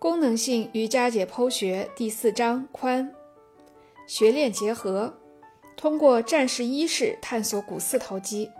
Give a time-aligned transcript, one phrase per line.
[0.00, 3.06] 功能性瑜伽解剖学第四章髋
[4.06, 5.12] 学练结合，
[5.76, 8.50] 通过战士一式探索股四头肌。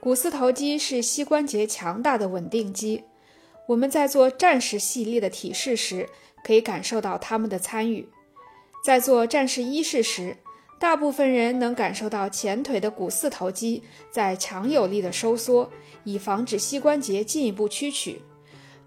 [0.00, 3.04] 股四头肌是膝关节强大的稳定肌。
[3.66, 6.08] 我们在做战士系列的体式时，
[6.42, 8.08] 可以感受到他们的参与。
[8.82, 10.38] 在做战士一式时，
[10.78, 15.70] 大部分人能感受到前腿的股四头肌在强有力的收缩，
[16.04, 18.22] 以防止膝关节进一步屈曲。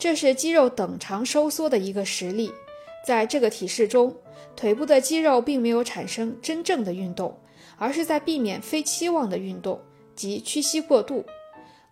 [0.03, 2.51] 这是肌肉等长收缩的一个实例。
[3.07, 4.13] 在这个体式中，
[4.53, 7.39] 腿部的肌肉并没有产生真正的运动，
[7.77, 9.79] 而是在避免非期望的运动，
[10.13, 11.23] 即屈膝过度。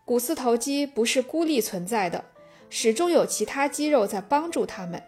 [0.03, 2.21] 股四头肌不是孤立存在的，
[2.70, 5.01] 始终有其他肌肉在帮助它们。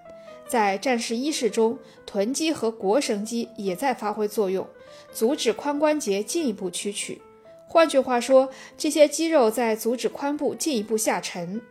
[0.48, 4.66] 在战士一式中，臀肌和腘绳肌也在发挥作用，
[5.12, 7.22] 阻止髋关节进一步屈曲。
[7.68, 11.62] 换句话说，这些肌肉在阻止髋部进一步下沉。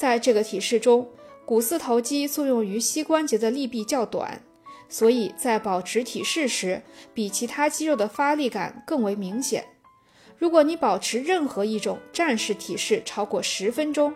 [0.00, 1.10] 在这个体式中，
[1.44, 4.42] 股四头肌作用于膝关节的力臂较短，
[4.88, 6.80] 所以在保持体式时，
[7.12, 9.62] 比其他肌肉的发力感更为明显。
[10.38, 14.14] 如果你保持任何一种战士体式超过十分钟，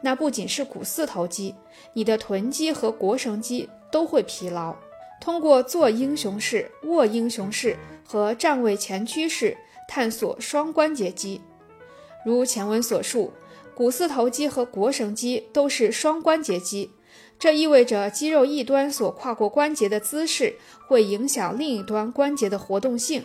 [0.00, 1.54] 那不仅是股四头肌，
[1.92, 4.74] 你的臀肌和腘绳肌都会疲劳。
[5.20, 9.54] 通过做英雄式、卧英雄式和站位前屈式
[9.86, 11.42] 探索双关节肌，
[12.24, 13.34] 如前文所述。
[13.76, 16.92] 股四头肌和腘绳肌都是双关节肌，
[17.38, 20.56] 这意味着肌肉一端所跨过关节的姿势
[20.88, 23.22] 会影响另一端关节的活动性。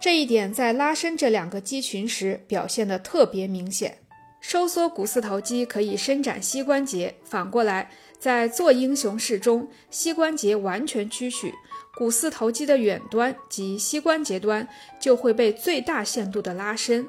[0.00, 3.98] 这一点在拉伸这两个肌群时表现得特别明显。
[4.40, 11.52] 收缩股四头肌可以伸展膝关节，反过来，在做英雄式中，膝关节完全屈曲，
[11.98, 14.68] 股四头肌的远端及膝关节端
[15.00, 17.06] 就会被最大限度的拉伸。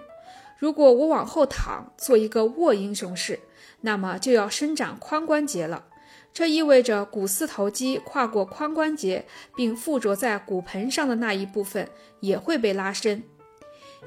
[0.61, 3.39] 如果我往后躺做一个卧英雄式，
[3.81, 5.85] 那么就要伸展髋关节了。
[6.31, 11.89] 这意味着股四头肌跨过髋关节并附着在骨盆上的那一部分
[12.19, 13.23] 也会被拉伸。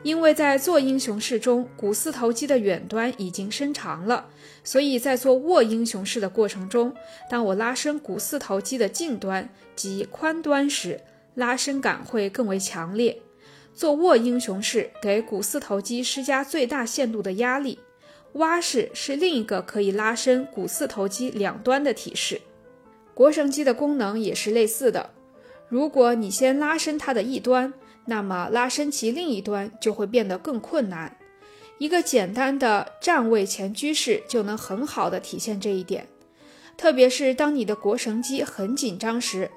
[0.04, 4.28] 因为在做英雄式中，股四头肌的远端已经伸长了，
[4.62, 6.94] 所以在做卧英雄式的过程中，
[7.28, 11.00] 当我拉伸股四头肌的近端及髋端时，
[11.34, 13.21] 拉伸感会更为强烈。
[13.74, 17.80] 做卧英雄式，给股四头肌施加最大限度的压力。
[18.34, 22.40] 蛙式是另一个可以拉伸股四头肌两端的体式。
[23.14, 25.10] 腘绳肌的功能也是类似的。
[25.68, 27.72] 如果你先拉伸它的一端，
[28.06, 31.16] 那么拉伸其另一端就会变得更困难。
[31.78, 36.06] 一个简单的站位前屈式就能很好的体现这一点，
[36.76, 39.50] 特别是当你的腘绳肌很紧张时。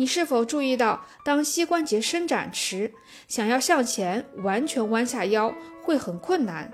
[0.00, 2.90] 你是否注意到，当膝关节伸展时，
[3.28, 6.72] 想要向前完全弯下腰会很困难？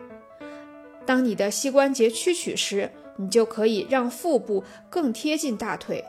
[1.05, 6.05] 当你的膝关节屈曲时，你就可以让腹部更贴近大腿，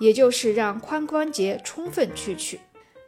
[0.00, 2.58] 也就是让髋关节充分屈曲。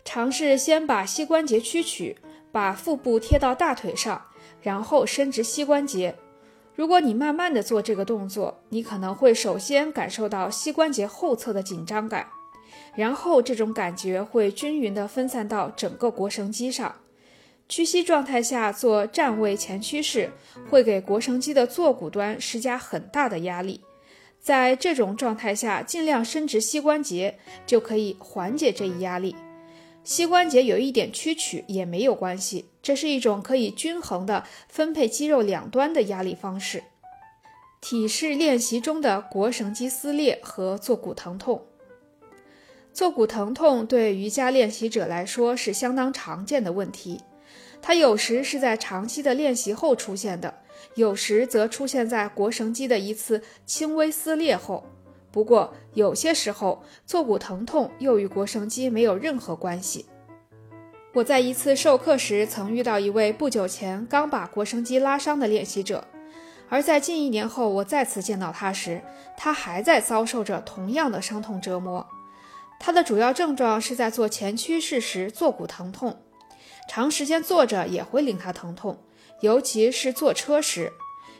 [0.05, 2.19] 尝试先把膝关节屈曲，
[2.53, 4.23] 把腹部贴到大腿上，
[4.61, 6.15] 然后伸直膝关节。
[6.75, 12.28] 如果你慢慢的做这个动作，你可能会首先感受到膝关节后侧的紧张感。
[12.97, 16.97] 然后这种感觉会均匀地分散到整个腘绳肌上。
[17.69, 20.31] 屈膝状态下做站位前屈式，
[20.71, 23.83] 会给腘绳肌的坐骨端施加很大的压力。
[24.41, 29.35] 在这种状态下，尽量伸直膝关节，就可以缓解这一压力。
[30.05, 36.85] 膝关节有一点屈曲也没有关系，这是一种可以均衡地分配肌肉两端的压力方式。
[37.81, 41.67] 体式练习中的腘绳肌撕裂和坐骨疼痛。
[42.97, 47.21] 坐骨疼痛对瑜伽练习者来说是相当常见的问题，
[47.83, 50.55] 它有时是在长期的练习后出现的，
[50.95, 54.83] 有时则出现在腘绳肌的一次轻微撕裂后。
[55.31, 60.06] 不过，有些时候坐骨疼痛又与腘绳肌没有任何关系。
[61.12, 66.03] 我在一次授课时曾遇到一位不久前刚把腘绳肌拉伤的练习者，
[66.71, 69.03] 而在近一年后我再次见到他时，
[69.37, 72.06] 他还在遭受着同样的伤痛折磨。
[72.78, 76.17] 他的主要症状是在做前屈式时坐骨疼痛，
[76.88, 78.99] 长时间坐着也会令他疼痛，
[79.40, 80.93] 尤其是坐车时，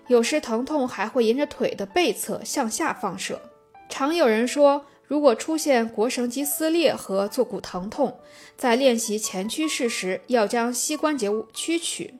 [0.09, 3.41] 有时疼痛还会沿着腿的背侧向下放射。
[3.89, 8.19] 常有人说，如果出现腘绳肌撕裂和坐骨疼痛，
[8.57, 12.15] 在练习前屈式时要将膝关节屈曲，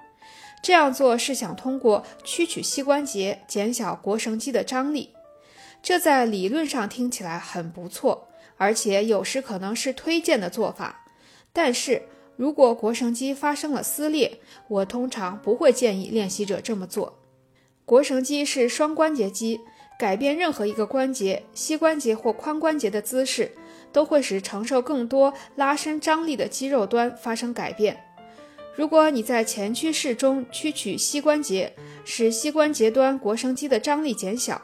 [0.63, 5.11] 这样做是想通过屈曲膝关节减小腘绳肌的张力。
[5.83, 8.29] 这在理论上听起来很不错。
[8.57, 11.05] 而且有时可能是推荐的做法，
[11.53, 12.03] 但是
[12.37, 17.19] 如果腘绳肌发生了撕裂，我通常不会建议练习者这么做。
[17.87, 19.61] 腘绳肌是双关节肌，
[19.99, 23.53] 改变任何一个关节，膝关节或髋关节的姿势，
[23.93, 28.03] 都会使承受更多拉伸张力的肌肉端发生改变。
[28.75, 31.73] 如果你在前屈式中屈曲膝关节，
[32.05, 34.61] 使膝关节端腘绳肌的张力减小，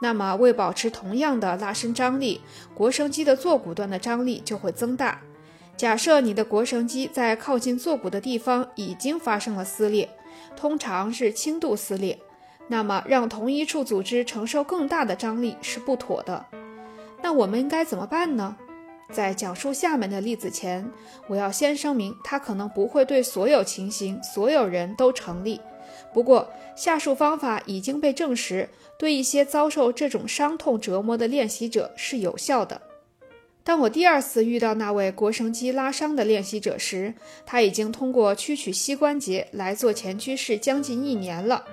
[0.00, 2.40] 那么为保持同样的拉伸张力，
[2.76, 5.20] 腘绳肌的坐骨端的张力就会增大。
[5.76, 10.08] 假设你的腘绳肌在靠近坐骨的地方已经发生了撕裂，
[10.56, 12.18] 通常是轻度撕裂。
[12.68, 16.46] 那么，让同一处组织承受更大的张力是不妥的。
[17.22, 18.56] 那我们应该怎么办呢？
[19.12, 20.88] 在讲述下面的例子前，
[21.26, 25.60] 我要先声明，它可能不会对所有情形、所有人都成立。
[26.12, 32.80] 不过，下述方法已经被证实，对一些遭受这种伤痛折磨的练习者是有效的。
[33.62, 37.14] 当我第二次遇到那位腘绳肌拉伤的练习者时，
[37.44, 41.64] 他已经通过屈曲膝关节来做前屈式将近一年了。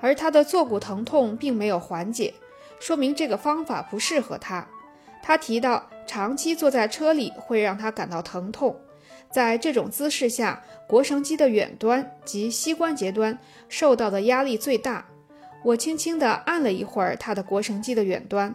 [0.00, 2.34] 而他的坐骨疼痛并没有缓解，
[2.78, 4.66] 说明这个方法不适合他。
[5.22, 8.78] 他提到，长期坐在车里会让他感到疼痛，
[9.34, 13.36] 在这种姿势下，腘绳肌的远端及膝关节端
[13.68, 15.04] 受到的压力最大。
[15.64, 18.54] 我轻轻地按了一会儿他的腘绳肌的远端，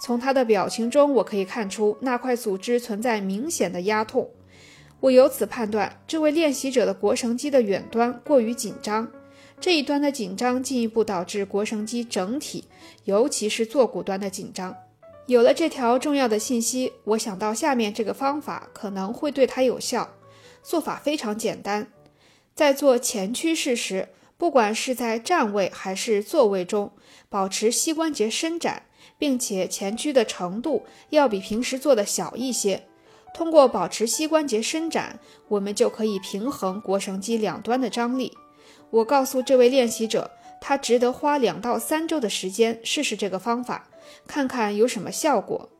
[0.00, 4.30] 从他的表情中，我可以看出那块组织存在明显的压痛。
[5.00, 9.10] 我由此判断，这位练习者的腘绳肌的远端过于紧张。
[9.58, 12.66] 这一端的紧张进一步导致腘绳肌整体，
[13.02, 14.76] 尤其是坐骨端的紧张。
[15.26, 20.08] 有了这条重要的信息，我想到下面这个方法可能会对他有效。
[20.62, 21.88] 做法非常简单，
[22.54, 26.92] 在做前屈式时，不管是在站位还是坐位中，
[27.28, 28.84] 保持膝关节伸展，
[29.18, 32.84] 并且前屈的程度要比平时做的小一些。
[33.32, 38.36] 通过保持膝关节伸展，我们就可以平衡腘绳肌两端的张力。
[38.90, 40.30] 我告诉这位练习者，
[40.60, 43.88] 他值得花两到三周的时间试试这个方法，
[44.26, 45.70] 看看有什么效果。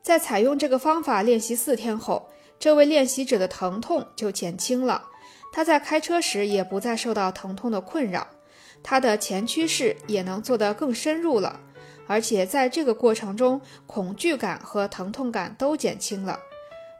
[0.00, 2.28] 在采用这个方法练习四天后，
[2.58, 5.04] 这位练习者的疼痛就减轻了，
[5.52, 8.26] 他在开车时也不再受到疼痛的困扰，
[8.82, 11.60] 他的前屈式也能做得更深入了，
[12.06, 16.38] 而且在这个过程中，恐惧感和疼痛感都减轻了。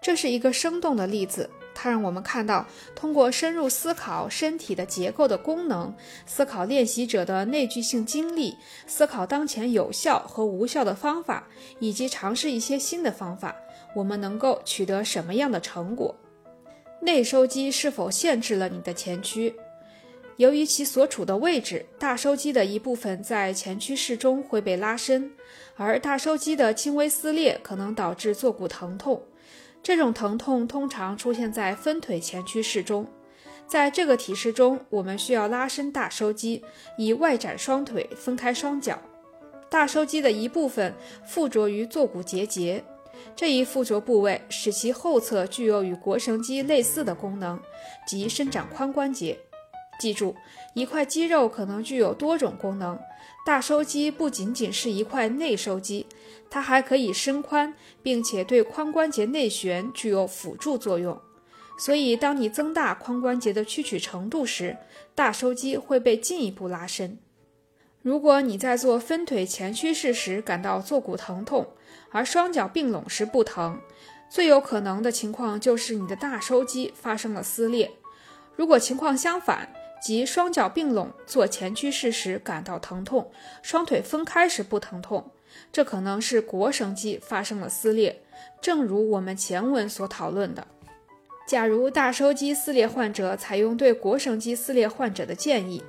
[0.00, 1.50] 这是一个生动的例子。
[1.80, 2.66] 它让我们看到，
[2.96, 5.94] 通过深入思考身体的结构的功能，
[6.26, 8.56] 思考练习者的内聚性经历，
[8.88, 11.46] 思考当前有效和无效的方法，
[11.78, 13.54] 以及尝试一些新的方法，
[13.94, 16.14] 我们能够取得什么样的成果？
[17.00, 19.54] 内收肌是否限制了你的前屈？
[20.36, 25.30] 由于其所处的位置，大收肌的一部分在前屈式中会被拉伸，
[25.76, 29.20] 而大收肌的轻微撕裂可能导致坐骨疼痛。
[29.82, 33.06] 这种疼痛通常出现在分腿前屈式中，
[33.66, 36.64] 在这个体式中，我们需要拉伸大收肌，
[36.96, 39.00] 以外展双腿，分开双脚。
[39.68, 40.94] 大收肌的一部分
[41.26, 42.82] 附着于坐骨结节，
[43.36, 47.60] 这一附着部位使其后侧具有与腘绳肌类似的功能，
[48.06, 49.38] 即伸展髋关节。
[49.98, 50.36] 记住，
[50.74, 52.98] 一块肌肉可能具有多种功能。
[53.44, 56.06] 大收肌不仅仅是一块内收肌，
[56.50, 57.72] 它还可以伸髋，
[58.02, 61.18] 并且对髋关节内旋具有辅助作用。
[61.78, 64.76] 所以，当你增大髋关节的屈曲程度时，
[65.14, 67.18] 大收肌会被进一步拉伸。
[68.02, 71.66] 如果你在做分腿前屈式时感到坐骨疼痛，
[72.10, 73.80] 而双脚并拢时不疼，
[74.28, 77.90] 最有可能的情况就是你的大收肌发生了撕裂。
[78.56, 79.68] 如果情况相反，
[80.02, 83.30] 即双脚并拢做前屈式时感到疼痛，
[83.62, 85.30] 双腿分开时不疼痛，
[85.72, 88.22] 这可能是腘绳肌发生了撕裂。
[88.60, 90.66] 正如我们前文所讨论的，
[91.46, 95.82] 假如大收肌撕裂患者采用对腘绳肌撕裂患者的建议，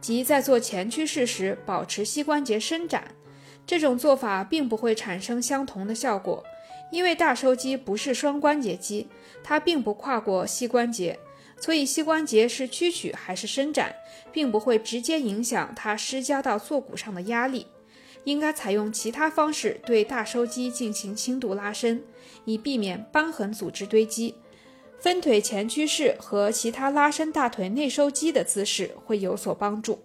[0.00, 3.04] 即在做前屈式时保持膝关节伸展，
[3.66, 6.44] 这种做法并不会产生相同的效果，
[6.90, 9.08] 因为大收肌不是双关节肌，
[9.42, 11.18] 它并不跨过膝关节。
[11.56, 13.94] 所以，膝关节是屈曲还是伸展，
[14.32, 17.66] 并不会直接影响它施加到坐骨上的压力。
[18.24, 22.02] 应该采用其他方式对大收肌进行轻度拉伸，
[22.44, 24.34] 以避免瘢痕组织堆积。
[24.98, 30.00] 分腿前屈式和其他拉伸大腿内收肌的姿势会有所帮助。